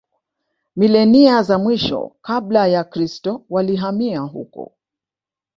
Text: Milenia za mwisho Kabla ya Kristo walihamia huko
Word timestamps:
Milenia 0.75 1.43
za 1.43 1.57
mwisho 1.59 2.15
Kabla 2.21 2.67
ya 2.67 2.83
Kristo 2.83 3.45
walihamia 3.49 4.19
huko 4.19 4.71